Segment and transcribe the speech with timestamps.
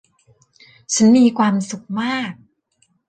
[0.93, 2.33] ฉันมีความสุขมาก!